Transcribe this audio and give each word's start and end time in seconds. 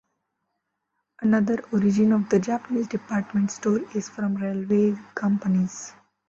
Another 1.21 1.61
origin 1.71 2.11
of 2.13 2.27
the 2.27 2.39
Japanese 2.39 2.87
department 2.87 3.51
store 3.51 3.81
is 3.95 4.09
from 4.09 4.33
railway 4.33 4.95
companies. 5.13 5.93